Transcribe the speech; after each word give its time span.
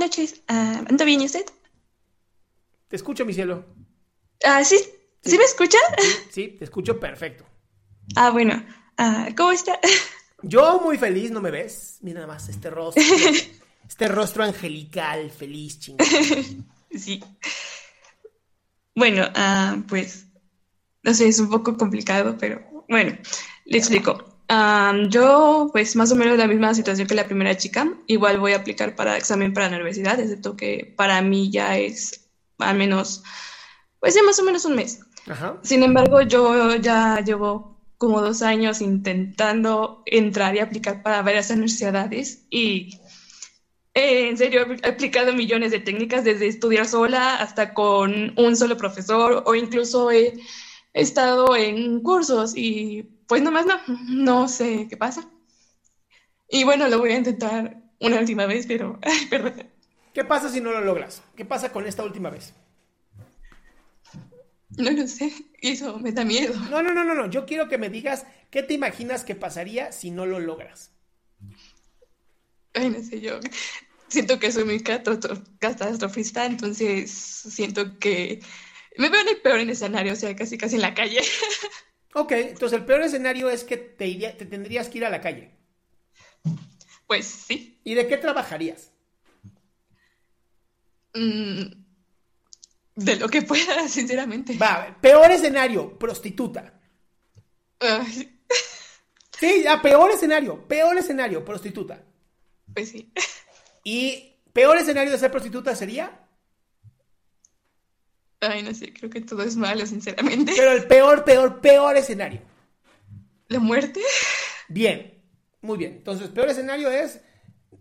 Noches. 0.00 0.42
Ah, 0.48 0.82
¿Ando 0.88 1.04
bien 1.04 1.20
y 1.20 1.26
usted? 1.26 1.44
Te 2.88 2.96
escucho, 2.96 3.24
mi 3.24 3.32
cielo. 3.32 3.64
Ah, 4.44 4.64
¿sí? 4.64 4.76
¿Sí 5.22 5.38
me 5.38 5.44
escucha? 5.44 5.78
Sí, 6.30 6.56
te 6.58 6.64
escucho 6.64 6.98
perfecto. 6.98 7.44
Ah, 8.16 8.30
bueno. 8.30 8.64
Ah, 8.96 9.28
¿Cómo 9.36 9.52
está? 9.52 9.78
Yo 10.42 10.80
muy 10.80 10.98
feliz, 10.98 11.30
¿no 11.30 11.40
me 11.40 11.50
ves? 11.50 11.98
Mira 12.00 12.20
nada 12.20 12.32
más 12.32 12.48
este 12.48 12.70
rostro. 12.70 13.02
este 13.88 14.08
rostro 14.08 14.42
angelical, 14.42 15.30
feliz, 15.30 15.78
chingón. 15.78 16.06
Sí. 16.92 17.22
Bueno, 18.96 19.24
ah, 19.36 19.76
pues, 19.86 20.26
no 21.04 21.14
sé, 21.14 21.28
es 21.28 21.38
un 21.38 21.48
poco 21.48 21.76
complicado, 21.76 22.36
pero 22.36 22.84
bueno, 22.88 23.16
le 23.64 23.78
explico. 23.78 24.29
Ah, 24.52 24.92
yo, 25.08 25.68
pues, 25.70 25.94
más 25.94 26.10
o 26.10 26.16
menos 26.16 26.36
la 26.36 26.48
misma 26.48 26.74
situación 26.74 27.06
que 27.06 27.14
la 27.14 27.26
primera 27.26 27.56
chica. 27.56 27.88
Igual 28.08 28.40
voy 28.40 28.52
a 28.52 28.56
aplicar 28.56 28.96
para 28.96 29.16
examen 29.16 29.54
para 29.54 29.68
la 29.68 29.76
universidad, 29.76 30.18
excepto 30.18 30.56
que 30.56 30.92
para 30.96 31.22
mí 31.22 31.52
ya 31.52 31.78
es 31.78 32.28
al 32.58 32.76
menos, 32.76 33.22
pues, 34.00 34.16
ya 34.16 34.24
más 34.24 34.40
o 34.40 34.42
menos 34.42 34.64
un 34.64 34.74
mes. 34.74 35.02
Ajá. 35.28 35.56
Sin 35.62 35.84
embargo, 35.84 36.22
yo 36.22 36.74
ya 36.74 37.20
llevo 37.20 37.80
como 37.96 38.20
dos 38.22 38.42
años 38.42 38.80
intentando 38.80 40.02
entrar 40.04 40.56
y 40.56 40.58
aplicar 40.58 41.04
para 41.04 41.22
varias 41.22 41.50
universidades 41.50 42.44
y 42.50 42.98
eh, 43.94 44.30
en 44.30 44.36
serio 44.36 44.66
he 44.82 44.88
aplicado 44.88 45.32
millones 45.32 45.70
de 45.70 45.78
técnicas 45.78 46.24
desde 46.24 46.48
estudiar 46.48 46.88
sola 46.88 47.36
hasta 47.36 47.72
con 47.74 48.32
un 48.36 48.56
solo 48.56 48.76
profesor 48.76 49.44
o 49.46 49.54
incluso 49.54 50.10
he, 50.10 50.32
he 50.94 51.02
estado 51.02 51.54
en 51.54 52.00
cursos 52.00 52.56
y 52.56 53.19
pues 53.30 53.42
nomás 53.42 53.64
no, 53.64 53.80
no 54.08 54.48
sé 54.48 54.88
qué 54.90 54.96
pasa. 54.96 55.30
Y 56.48 56.64
bueno, 56.64 56.88
lo 56.88 56.98
voy 56.98 57.12
a 57.12 57.16
intentar 57.18 57.76
una 58.00 58.18
última 58.18 58.44
vez, 58.44 58.66
pero, 58.66 58.98
ay, 59.02 59.26
perdón. 59.26 59.70
¿Qué 60.12 60.24
pasa 60.24 60.48
si 60.48 60.60
no 60.60 60.72
lo 60.72 60.80
logras? 60.80 61.22
¿Qué 61.36 61.44
pasa 61.44 61.70
con 61.70 61.86
esta 61.86 62.02
última 62.02 62.28
vez? 62.28 62.52
No 64.76 64.90
lo 64.90 65.06
sé, 65.06 65.32
eso 65.62 65.98
me 66.00 66.10
da 66.10 66.24
miedo. 66.24 66.54
No, 66.70 66.82
no, 66.82 66.92
no, 66.92 67.04
no, 67.04 67.14
no. 67.14 67.30
Yo 67.30 67.46
quiero 67.46 67.68
que 67.68 67.78
me 67.78 67.88
digas 67.88 68.26
qué 68.50 68.64
te 68.64 68.74
imaginas 68.74 69.22
que 69.22 69.36
pasaría 69.36 69.92
si 69.92 70.10
no 70.10 70.26
lo 70.26 70.40
logras. 70.40 70.90
Ay, 72.74 72.90
no 72.90 73.00
sé, 73.00 73.20
yo 73.20 73.38
siento 74.08 74.40
que 74.40 74.50
soy 74.50 74.64
muy 74.64 74.80
catastro- 74.80 75.40
catastrofista, 75.60 76.46
entonces 76.46 77.12
siento 77.12 77.96
que 78.00 78.40
me 78.96 79.08
veo 79.08 79.20
en 79.20 79.28
el 79.28 79.40
peor 79.40 79.60
escenario, 79.60 80.14
o 80.14 80.16
sea, 80.16 80.34
casi 80.34 80.58
casi 80.58 80.74
en 80.74 80.82
la 80.82 80.94
calle. 80.94 81.20
Ok, 82.14 82.32
entonces 82.32 82.78
el 82.78 82.84
peor 82.84 83.02
escenario 83.02 83.48
es 83.50 83.64
que 83.64 83.76
te, 83.76 84.06
iría- 84.06 84.36
te 84.36 84.46
tendrías 84.46 84.88
que 84.88 84.98
ir 84.98 85.04
a 85.04 85.10
la 85.10 85.20
calle. 85.20 85.52
Pues 87.06 87.26
sí. 87.26 87.80
¿Y 87.84 87.94
de 87.94 88.06
qué 88.08 88.16
trabajarías? 88.16 88.92
Mm, 91.14 91.62
de 92.96 93.16
lo 93.16 93.28
que 93.28 93.42
pueda, 93.42 93.88
sinceramente. 93.88 94.56
Va, 94.56 94.96
peor 95.00 95.30
escenario, 95.30 95.98
prostituta. 95.98 96.74
Sí, 99.38 99.64
peor 99.82 100.10
escenario, 100.10 100.66
peor 100.68 100.98
escenario, 100.98 101.44
prostituta. 101.44 102.04
pues 102.74 102.90
sí. 102.90 103.10
Y 103.84 104.36
peor 104.52 104.76
escenario 104.76 105.10
de 105.12 105.18
ser 105.18 105.30
prostituta 105.30 105.74
sería, 105.74 106.19
Ay, 108.40 108.62
no 108.62 108.72
sé, 108.72 108.92
creo 108.92 109.10
que 109.10 109.20
todo 109.20 109.42
es 109.42 109.56
malo, 109.56 109.86
sinceramente. 109.86 110.52
pero 110.56 110.72
el 110.72 110.86
peor, 110.86 111.24
peor, 111.24 111.60
peor 111.60 111.96
escenario. 111.96 112.40
La 113.48 113.58
muerte. 113.58 114.00
Bien, 114.68 115.22
muy 115.60 115.76
bien. 115.76 115.92
Entonces, 115.92 116.28
peor 116.28 116.48
escenario 116.48 116.90
es, 116.90 117.20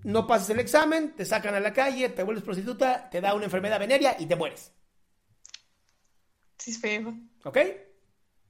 no 0.03 0.27
pasas 0.27 0.49
el 0.49 0.59
examen, 0.59 1.15
te 1.15 1.25
sacan 1.25 1.55
a 1.55 1.59
la 1.59 1.73
calle, 1.73 2.09
te 2.09 2.23
vuelves 2.23 2.43
prostituta, 2.43 3.09
te 3.09 3.21
da 3.21 3.33
una 3.33 3.45
enfermedad 3.45 3.79
venérea 3.79 4.17
y 4.19 4.25
te 4.25 4.35
mueres. 4.35 4.71
Sí, 6.57 6.71
es 6.71 6.79
feo. 6.79 7.13
¿Ok? 7.45 7.57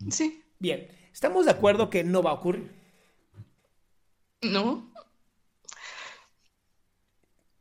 Sí. 0.10 0.44
Bien, 0.58 0.88
estamos 1.14 1.46
de 1.46 1.52
acuerdo 1.52 1.90
que 1.90 2.04
no 2.04 2.24
va 2.24 2.32
a 2.32 2.36
ocurrir. 2.36 2.72
No. 4.42 4.92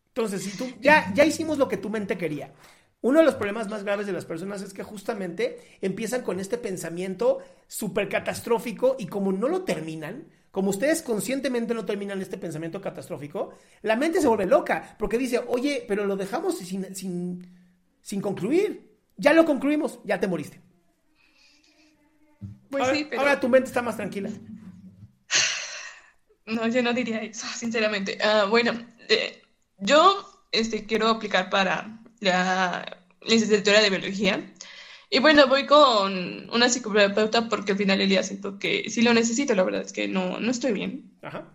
Entonces, 0.09 0.42
si 0.42 0.56
tú 0.56 0.72
ya, 0.80 1.12
ya 1.15 1.25
hicimos 1.25 1.59
lo 1.59 1.69
que 1.69 1.76
tu 1.76 1.91
mente 1.91 2.16
quería. 2.16 2.53
Uno 3.00 3.20
de 3.20 3.25
los 3.25 3.36
problemas 3.36 3.69
más 3.69 3.84
graves 3.84 4.06
de 4.06 4.12
las 4.12 4.25
personas 4.25 4.60
es 4.62 4.75
que 4.75 4.82
justamente 4.82 5.78
empiezan 5.81 6.22
con 6.22 6.41
este 6.41 6.59
pensamiento 6.59 7.38
súper 7.69 8.09
catastrófico 8.09 8.97
y 8.98 9.06
como 9.06 9.31
no 9.31 9.48
lo 9.48 9.62
terminan, 9.62 10.26
como 10.50 10.70
ustedes 10.70 11.03
conscientemente 11.03 11.75
no 11.75 11.84
terminan 11.84 12.20
este 12.20 12.38
pensamiento 12.38 12.81
catastrófico, 12.81 13.54
la 13.82 13.94
mente 13.94 14.20
se 14.20 14.26
vuelve 14.26 14.47
loca 14.47 14.97
porque 14.98 15.16
dice, 15.16 15.41
oye, 15.47 15.84
pero 15.86 16.06
lo 16.06 16.16
dejamos 16.16 16.59
sin, 16.59 16.92
sin, 16.94 17.47
sin 18.03 18.20
concluir. 18.20 18.88
Ya 19.16 19.32
lo 19.32 19.44
concluimos, 19.44 20.00
ya 20.04 20.19
te 20.19 20.26
moriste. 20.26 20.60
Pues 22.70 22.82
ahora, 22.82 22.94
sí, 22.94 23.06
pero. 23.09 23.22
ahora 23.22 23.41
tu 23.41 23.48
mente 23.48 23.69
está 23.69 23.82
más 23.82 23.97
tranquila. 23.97 24.30
No, 26.47 26.66
yo 26.66 26.82
no 26.82 26.94
diría 26.94 27.20
eso, 27.20 27.47
sinceramente. 27.54 28.16
Ah, 28.22 28.47
bueno, 28.48 28.72
eh, 29.10 29.42
yo 29.80 30.27
este, 30.50 30.86
quiero 30.86 31.09
aplicar 31.09 31.50
para 31.50 32.00
la 32.20 33.04
licenciatura 33.22 33.80
de 33.80 33.91
biología. 33.91 34.54
Y 35.10 35.20
bueno, 35.20 35.47
voy 35.47 35.66
con 35.66 36.50
una 36.50 36.68
psicoterapeuta 36.68 37.48
porque 37.48 37.72
al 37.72 37.78
final 37.78 37.98
del 37.98 38.09
día 38.09 38.22
siento 38.22 38.59
que 38.59 38.91
sí 38.91 39.03
lo 39.03 39.15
necesito, 39.15 39.54
la 39.54 39.65
verdad 39.65 39.82
es 39.82 39.92
que 39.92 40.06
no, 40.06 40.38
no 40.38 40.50
estoy 40.50 40.72
bien. 40.72 41.12
Ajá. 41.22 41.50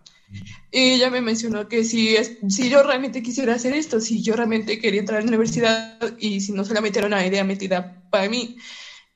Y 0.72 0.94
ella 0.94 1.10
me 1.10 1.20
mencionó 1.20 1.68
que 1.68 1.84
si, 1.84 2.16
es, 2.16 2.38
si 2.48 2.68
yo 2.68 2.82
realmente 2.82 3.22
quisiera 3.22 3.54
hacer 3.54 3.74
esto, 3.74 4.00
si 4.00 4.22
yo 4.22 4.34
realmente 4.34 4.80
quería 4.80 5.00
entrar 5.00 5.18
a 5.18 5.22
la 5.22 5.28
universidad 5.28 5.98
y 6.18 6.40
si 6.40 6.52
no 6.52 6.64
solamente 6.64 6.98
era 6.98 7.08
una 7.08 7.24
idea 7.24 7.44
metida 7.44 8.02
para 8.10 8.28
mí. 8.28 8.56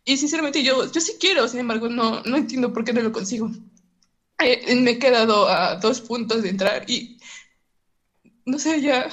Y 0.04 0.16
sinceramente 0.16 0.62
yo, 0.62 0.90
yo 0.90 1.00
sí 1.00 1.14
quiero, 1.18 1.48
sin 1.48 1.60
embargo, 1.60 1.88
no, 1.88 2.22
no 2.22 2.36
entiendo 2.36 2.72
por 2.72 2.84
qué 2.84 2.92
no 2.92 3.02
lo 3.02 3.12
consigo. 3.12 3.50
Eh, 4.38 4.76
me 4.76 4.92
he 4.92 4.98
quedado 4.98 5.48
a 5.48 5.76
dos 5.76 6.00
puntos 6.00 6.42
de 6.42 6.50
entrar 6.50 6.88
y 6.88 7.18
no 8.46 8.58
sé, 8.58 8.80
ya, 8.80 9.08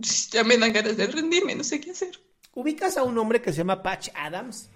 ya 0.00 0.44
me 0.44 0.56
dan 0.56 0.72
ganas 0.72 0.96
de 0.96 1.06
rendirme, 1.06 1.54
no 1.54 1.64
sé 1.64 1.80
qué 1.80 1.90
hacer. 1.90 2.18
¿Ubicas 2.54 2.96
a 2.96 3.02
un 3.02 3.16
hombre 3.18 3.40
que 3.40 3.52
se 3.52 3.58
llama 3.58 3.82
Patch 3.82 4.08
Adams? 4.14 4.70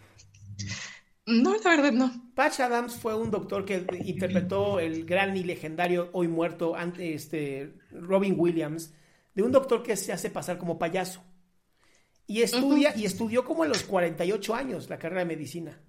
No, 1.26 1.54
la 1.56 1.70
verdad 1.70 1.92
no. 1.92 2.30
Patch 2.34 2.60
Adams 2.60 2.94
fue 2.94 3.14
un 3.16 3.30
doctor 3.30 3.64
que 3.64 3.86
interpretó 4.04 4.78
el 4.78 5.04
gran 5.04 5.36
y 5.36 5.42
legendario, 5.42 6.10
hoy 6.12 6.28
muerto, 6.28 6.76
este, 6.98 7.74
Robin 7.90 8.34
Williams, 8.38 8.92
de 9.34 9.42
un 9.42 9.50
doctor 9.50 9.82
que 9.82 9.96
se 9.96 10.12
hace 10.12 10.30
pasar 10.30 10.58
como 10.58 10.78
payaso. 10.78 11.22
Y 12.26 12.42
estudia, 12.42 12.96
y 12.96 13.04
estudió 13.04 13.44
como 13.44 13.64
a 13.64 13.68
los 13.68 13.82
48 13.84 14.54
años 14.54 14.88
la 14.88 14.98
carrera 14.98 15.20
de 15.20 15.36
medicina. 15.36 15.80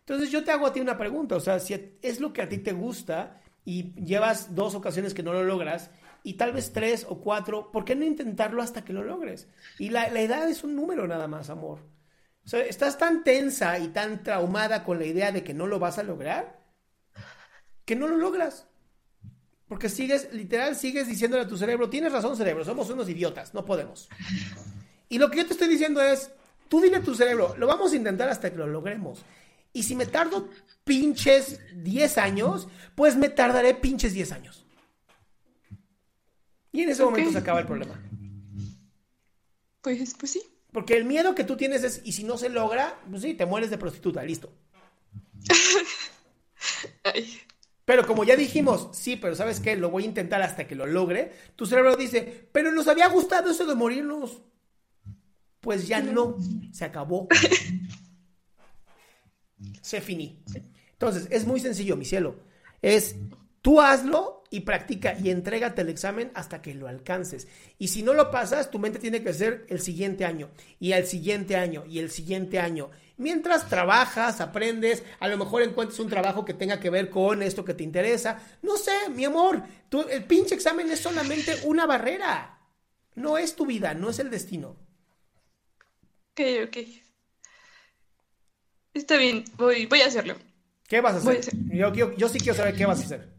Entonces 0.00 0.30
yo 0.30 0.44
te 0.44 0.50
hago 0.50 0.66
a 0.66 0.72
ti 0.72 0.80
una 0.80 0.96
pregunta, 0.96 1.36
o 1.36 1.40
sea, 1.40 1.58
si 1.60 1.98
es 2.00 2.20
lo 2.20 2.32
que 2.32 2.42
a 2.42 2.48
ti 2.48 2.58
te 2.58 2.72
gusta 2.72 3.40
y 3.68 3.92
llevas 4.02 4.54
dos 4.54 4.74
ocasiones 4.74 5.12
que 5.12 5.22
no 5.22 5.34
lo 5.34 5.44
logras, 5.44 5.90
y 6.22 6.34
tal 6.38 6.54
vez 6.54 6.72
tres 6.72 7.04
o 7.06 7.20
cuatro, 7.20 7.70
¿por 7.70 7.84
qué 7.84 7.94
no 7.94 8.06
intentarlo 8.06 8.62
hasta 8.62 8.82
que 8.82 8.94
lo 8.94 9.04
logres? 9.04 9.46
Y 9.78 9.90
la, 9.90 10.08
la 10.08 10.22
edad 10.22 10.48
es 10.48 10.64
un 10.64 10.74
número 10.74 11.06
nada 11.06 11.28
más, 11.28 11.50
amor. 11.50 11.80
O 12.46 12.48
sea, 12.48 12.60
estás 12.60 12.96
tan 12.96 13.24
tensa 13.24 13.78
y 13.78 13.88
tan 13.88 14.22
traumada 14.22 14.84
con 14.84 14.98
la 14.98 15.04
idea 15.04 15.32
de 15.32 15.44
que 15.44 15.52
no 15.52 15.66
lo 15.66 15.78
vas 15.78 15.98
a 15.98 16.02
lograr, 16.02 16.62
que 17.84 17.94
no 17.94 18.08
lo 18.08 18.16
logras. 18.16 18.68
Porque 19.68 19.90
sigues, 19.90 20.32
literal, 20.32 20.74
sigues 20.74 21.06
diciéndole 21.06 21.42
a 21.42 21.48
tu 21.48 21.58
cerebro, 21.58 21.90
tienes 21.90 22.10
razón 22.10 22.38
cerebro, 22.38 22.64
somos 22.64 22.88
unos 22.88 23.06
idiotas, 23.10 23.52
no 23.52 23.66
podemos. 23.66 24.08
Y 25.10 25.18
lo 25.18 25.30
que 25.30 25.36
yo 25.36 25.46
te 25.46 25.52
estoy 25.52 25.68
diciendo 25.68 26.00
es, 26.00 26.30
tú 26.70 26.80
dile 26.80 26.96
a 26.96 27.02
tu 27.02 27.14
cerebro, 27.14 27.54
lo 27.58 27.66
vamos 27.66 27.92
a 27.92 27.96
intentar 27.96 28.30
hasta 28.30 28.50
que 28.50 28.56
lo 28.56 28.66
logremos. 28.66 29.26
Y 29.72 29.82
si 29.82 29.94
me 29.94 30.06
tardo 30.06 30.48
pinches 30.84 31.60
10 31.74 32.18
años, 32.18 32.68
pues 32.94 33.16
me 33.16 33.28
tardaré 33.28 33.74
pinches 33.74 34.12
10 34.12 34.32
años. 34.32 34.64
Y 36.72 36.82
en 36.82 36.90
ese 36.90 37.04
momento 37.04 37.32
se 37.32 37.38
acaba 37.38 37.60
el 37.60 37.66
problema. 37.66 38.00
Pues, 39.80 40.14
pues 40.18 40.32
sí. 40.32 40.42
Porque 40.72 40.96
el 40.96 41.04
miedo 41.04 41.34
que 41.34 41.44
tú 41.44 41.56
tienes 41.56 41.82
es, 41.84 42.02
y 42.04 42.12
si 42.12 42.24
no 42.24 42.36
se 42.36 42.48
logra, 42.48 43.00
pues 43.10 43.22
sí, 43.22 43.34
te 43.34 43.46
mueres 43.46 43.70
de 43.70 43.78
prostituta, 43.78 44.22
listo. 44.22 44.52
Pero 47.88 48.06
como 48.06 48.22
ya 48.22 48.36
dijimos, 48.36 48.90
sí, 48.92 49.16
pero 49.16 49.34
¿sabes 49.34 49.60
qué? 49.60 49.74
Lo 49.74 49.88
voy 49.88 50.02
a 50.02 50.06
intentar 50.08 50.42
hasta 50.42 50.66
que 50.66 50.74
lo 50.74 50.84
logre. 50.84 51.32
Tu 51.56 51.64
cerebro 51.64 51.96
dice, 51.96 52.50
pero 52.52 52.70
nos 52.70 52.86
había 52.86 53.08
gustado 53.08 53.50
eso 53.50 53.64
de 53.64 53.74
morirnos. 53.74 54.42
Pues 55.60 55.88
ya 55.88 56.02
no, 56.02 56.36
se 56.70 56.84
acabó. 56.84 57.28
se 59.80 60.00
finí. 60.00 60.42
Entonces, 60.92 61.28
es 61.30 61.46
muy 61.46 61.60
sencillo, 61.60 61.96
mi 61.96 62.04
cielo. 62.04 62.36
Es 62.82 63.16
Tú 63.68 63.80
hazlo 63.80 64.44
y 64.50 64.60
practica 64.60 65.16
y 65.18 65.30
entrégate 65.30 65.82
el 65.82 65.88
examen 65.88 66.30
hasta 66.34 66.62
que 66.62 66.74
lo 66.74 66.88
alcances. 66.88 67.48
Y 67.78 67.88
si 67.88 68.02
no 68.02 68.14
lo 68.14 68.30
pasas, 68.30 68.70
tu 68.70 68.78
mente 68.78 68.98
tiene 68.98 69.22
que 69.22 69.34
ser 69.34 69.66
el 69.68 69.80
siguiente 69.80 70.24
año 70.24 70.50
y 70.78 70.92
el 70.92 71.06
siguiente 71.06 71.56
año 71.56 71.84
y 71.84 71.98
el 71.98 72.10
siguiente 72.10 72.60
año. 72.60 72.90
Mientras 73.16 73.68
trabajas, 73.68 74.40
aprendes, 74.40 75.02
a 75.18 75.26
lo 75.28 75.36
mejor 75.36 75.62
encuentres 75.62 75.98
un 75.98 76.08
trabajo 76.08 76.44
que 76.44 76.54
tenga 76.54 76.78
que 76.78 76.88
ver 76.88 77.10
con 77.10 77.42
esto 77.42 77.64
que 77.64 77.74
te 77.74 77.82
interesa. 77.82 78.40
No 78.62 78.76
sé, 78.76 79.10
mi 79.14 79.24
amor, 79.24 79.62
el 80.08 80.24
pinche 80.24 80.54
examen 80.54 80.90
es 80.90 81.00
solamente 81.00 81.54
una 81.64 81.84
barrera. 81.84 82.60
No 83.16 83.36
es 83.36 83.56
tu 83.56 83.66
vida, 83.66 83.92
no 83.92 84.08
es 84.10 84.20
el 84.20 84.30
destino. 84.30 84.76
Ok, 86.32 86.40
ok. 86.68 87.07
Está 88.94 89.16
bien, 89.16 89.44
voy, 89.56 89.86
voy 89.86 90.00
a 90.02 90.06
hacerlo. 90.06 90.36
¿Qué 90.86 91.00
vas 91.00 91.14
a 91.14 91.18
hacer? 91.18 91.54
Yo, 91.70 91.92
yo 91.92 92.28
sí 92.28 92.38
quiero 92.38 92.56
saber 92.56 92.74
qué 92.74 92.86
vas 92.86 93.00
a 93.00 93.04
hacer 93.04 93.38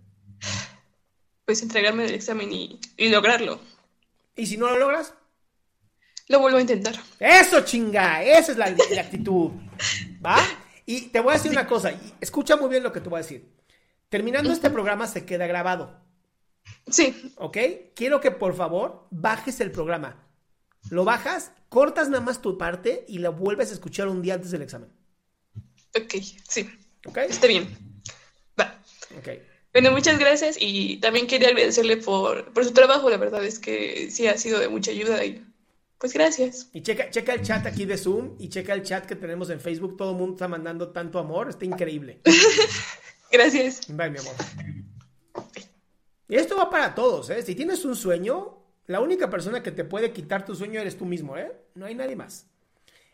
pues 1.49 1.63
entregarme 1.63 2.05
el 2.05 2.13
examen 2.13 2.53
y, 2.53 2.79
lograrlo. 3.09 3.59
¿Y 4.35 4.45
si 4.45 4.55
no 4.55 4.69
lo 4.69 4.77
logras? 4.77 5.15
Lo 6.27 6.39
vuelvo 6.41 6.59
a 6.59 6.61
intentar. 6.61 6.93
Eso, 7.19 7.61
chinga, 7.61 8.21
esa 8.21 8.51
es 8.51 8.57
la, 8.59 8.65
actitud. 9.01 9.53
¿Va? 10.23 10.37
Y 10.85 11.07
te 11.07 11.19
voy 11.19 11.31
a 11.31 11.37
decir 11.37 11.49
una 11.49 11.65
cosa, 11.65 11.91
escucha 12.21 12.55
muy 12.55 12.69
bien 12.69 12.83
lo 12.83 12.93
que 12.93 13.01
te 13.01 13.09
voy 13.09 13.17
a 13.17 13.23
decir. 13.23 13.51
Terminando 14.09 14.51
este 14.51 14.69
programa 14.69 15.07
se 15.07 15.25
queda 15.25 15.47
grabado. 15.47 15.99
Sí. 16.87 17.33
¿Ok? 17.37 17.57
Quiero 17.95 18.21
que 18.21 18.29
por 18.29 18.53
favor 18.53 19.07
bajes 19.09 19.59
el 19.59 19.71
programa. 19.71 20.29
Lo 20.91 21.03
bajas, 21.03 21.51
cortas 21.67 22.09
nada 22.09 22.23
más 22.23 22.43
tu 22.43 22.59
parte 22.59 23.05
y 23.07 23.17
lo 23.17 23.33
vuelves 23.33 23.71
a 23.71 23.73
escuchar 23.73 24.07
un 24.07 24.21
día 24.21 24.35
antes 24.35 24.51
del 24.51 24.61
examen. 24.61 24.91
Ok, 25.95 26.15
sí. 26.47 26.69
¿Ok? 27.05 27.17
Está 27.17 27.47
bien. 27.47 27.67
Va. 28.59 28.81
Ok. 29.17 29.29
Bueno, 29.73 29.91
muchas 29.91 30.17
gracias 30.17 30.57
y 30.59 30.97
también 30.97 31.27
quería 31.27 31.49
agradecerle 31.49 31.97
por, 31.97 32.51
por 32.53 32.65
su 32.65 32.71
trabajo, 32.71 33.09
la 33.09 33.17
verdad 33.17 33.43
es 33.43 33.59
que 33.59 34.09
sí 34.09 34.27
ha 34.27 34.35
sido 34.37 34.59
de 34.59 34.67
mucha 34.67 34.91
ayuda 34.91 35.23
y 35.23 35.45
pues 35.99 36.13
gracias. 36.13 36.69
Y 36.73 36.81
checa, 36.81 37.09
checa 37.11 37.33
el 37.33 37.43
chat 37.43 37.65
aquí 37.67 37.85
de 37.85 37.97
Zoom 37.97 38.35
y 38.39 38.49
checa 38.49 38.73
el 38.73 38.83
chat 38.83 39.05
que 39.05 39.15
tenemos 39.15 39.49
en 39.49 39.59
Facebook, 39.59 39.95
todo 39.95 40.11
el 40.11 40.17
mundo 40.17 40.33
está 40.33 40.47
mandando 40.47 40.89
tanto 40.89 41.19
amor, 41.19 41.49
está 41.49 41.65
increíble. 41.65 42.21
gracias. 43.31 43.81
Bye, 43.89 44.09
mi 44.09 44.19
amor. 44.19 44.33
Y 46.27 46.35
esto 46.35 46.55
va 46.57 46.69
para 46.69 46.95
todos, 46.95 47.29
¿eh? 47.29 47.41
Si 47.41 47.53
tienes 47.53 47.83
un 47.85 47.95
sueño, 47.95 48.59
la 48.87 49.01
única 49.01 49.29
persona 49.29 49.61
que 49.61 49.71
te 49.71 49.83
puede 49.83 50.13
quitar 50.13 50.45
tu 50.45 50.55
sueño 50.55 50.79
eres 50.79 50.97
tú 50.97 51.05
mismo, 51.05 51.37
¿eh? 51.37 51.51
No 51.75 51.85
hay 51.85 51.95
nadie 51.95 52.15
más. 52.15 52.47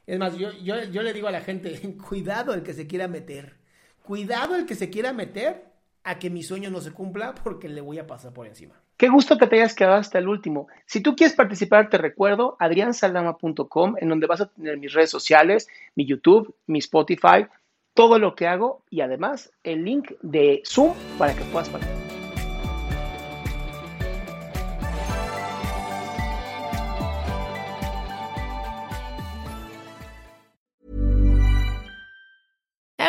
Es 0.07 0.19
más, 0.19 0.37
yo, 0.37 0.51
yo, 0.63 0.83
yo 0.83 1.01
le 1.01 1.13
digo 1.13 1.27
a 1.27 1.31
la 1.31 1.41
gente, 1.41 1.79
cuidado 2.09 2.53
el 2.53 2.63
que 2.63 2.73
se 2.73 2.87
quiera 2.87 3.07
meter. 3.07 3.55
Cuidado 4.03 4.55
el 4.55 4.65
que 4.65 4.75
se 4.75 4.89
quiera 4.89 5.13
meter 5.13 5.65
a 6.03 6.19
que 6.19 6.29
mi 6.29 6.43
sueño 6.43 6.69
no 6.69 6.79
se 6.79 6.91
cumpla 6.91 7.33
porque 7.33 7.67
le 7.67 7.81
voy 7.81 7.97
a 7.97 8.05
pasar 8.05 8.31
por 8.31 8.45
encima. 8.45 8.75
Qué 8.97 9.09
gusto 9.09 9.37
que 9.37 9.47
te 9.47 9.57
hayas 9.57 9.75
quedado 9.75 9.95
hasta 9.95 10.19
el 10.19 10.27
último. 10.27 10.67
Si 10.85 11.01
tú 11.01 11.15
quieres 11.15 11.35
participar, 11.35 11.89
te 11.89 11.97
recuerdo 11.97 12.55
adriansaldama.com, 12.59 13.95
en 13.99 14.09
donde 14.09 14.27
vas 14.27 14.41
a 14.41 14.47
tener 14.47 14.77
mis 14.77 14.93
redes 14.93 15.09
sociales, 15.09 15.67
mi 15.95 16.05
YouTube, 16.05 16.55
mi 16.67 16.79
Spotify, 16.79 17.47
todo 17.93 18.19
lo 18.19 18.35
que 18.35 18.47
hago 18.47 18.83
y 18.89 19.01
además 19.01 19.51
el 19.63 19.83
link 19.83 20.11
de 20.21 20.61
Zoom 20.65 20.93
para 21.17 21.35
que 21.35 21.43
puedas 21.45 21.69
participar. 21.69 22.04